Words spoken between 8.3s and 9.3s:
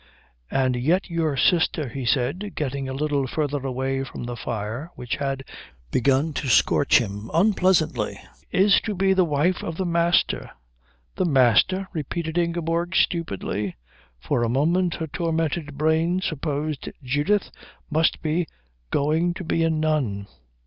"is to be the